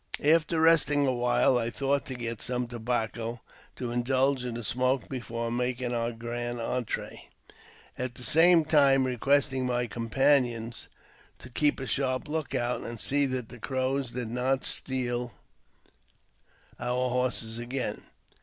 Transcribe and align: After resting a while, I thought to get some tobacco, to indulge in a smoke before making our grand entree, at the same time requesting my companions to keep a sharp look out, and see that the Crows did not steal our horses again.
After 0.23 0.59
resting 0.59 1.05
a 1.05 1.13
while, 1.13 1.59
I 1.59 1.69
thought 1.69 2.07
to 2.07 2.15
get 2.15 2.41
some 2.41 2.65
tobacco, 2.65 3.39
to 3.75 3.91
indulge 3.91 4.43
in 4.43 4.57
a 4.57 4.63
smoke 4.63 5.07
before 5.07 5.51
making 5.51 5.93
our 5.93 6.11
grand 6.11 6.59
entree, 6.59 7.27
at 7.99 8.15
the 8.15 8.23
same 8.23 8.65
time 8.65 9.05
requesting 9.05 9.63
my 9.67 9.85
companions 9.85 10.89
to 11.37 11.51
keep 11.51 11.79
a 11.79 11.85
sharp 11.85 12.27
look 12.27 12.55
out, 12.55 12.81
and 12.81 12.99
see 12.99 13.27
that 13.27 13.49
the 13.49 13.59
Crows 13.59 14.09
did 14.09 14.29
not 14.29 14.63
steal 14.63 15.33
our 16.79 17.11
horses 17.11 17.59
again. 17.59 18.01